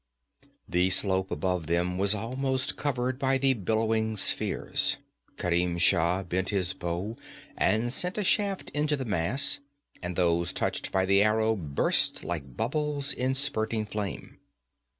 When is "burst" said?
11.55-12.23